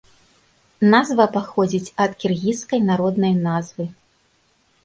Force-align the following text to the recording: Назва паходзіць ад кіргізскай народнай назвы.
Назва 0.93 1.25
паходзіць 1.35 1.93
ад 2.05 2.11
кіргізскай 2.23 2.81
народнай 2.89 3.33
назвы. 3.47 3.87